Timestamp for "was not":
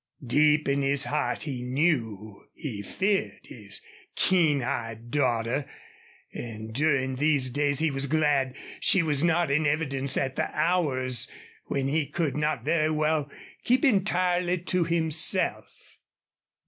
9.03-9.51